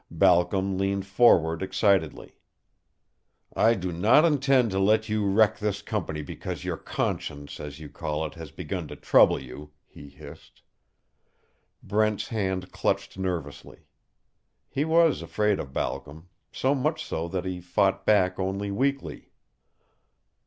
Balcom 0.09 0.79
leaned 0.79 1.05
forward 1.05 1.61
excitedly. 1.61 2.33
"I 3.55 3.75
do 3.75 3.91
not 3.91 4.25
intend 4.25 4.71
to 4.71 4.79
let 4.79 5.09
you 5.09 5.29
wreck 5.29 5.59
this 5.59 5.83
company 5.83 6.23
because 6.23 6.63
your 6.65 6.77
conscience, 6.77 7.59
as 7.59 7.79
you 7.79 7.87
call 7.87 8.25
it, 8.25 8.33
has 8.33 8.49
begun 8.49 8.87
to 8.87 8.95
trouble 8.95 9.39
you," 9.39 9.73
he 9.85 10.09
hissed. 10.09 10.63
Brent's 11.83 12.29
hand 12.29 12.71
clutched 12.71 13.15
nervously. 13.19 13.85
He 14.67 14.85
was 14.85 15.21
afraid 15.21 15.59
of 15.59 15.71
Balcom 15.71 16.29
so 16.51 16.73
much 16.73 17.05
so 17.05 17.27
that 17.27 17.45
he 17.45 17.61
fought 17.61 18.03
back 18.03 18.39
only 18.39 18.71
weakly. 18.71 19.29